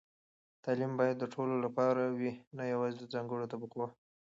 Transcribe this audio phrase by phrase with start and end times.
[0.63, 3.85] تعلیم باید د ټولو لپاره وي، نه یوازې د ځانګړو طبقو.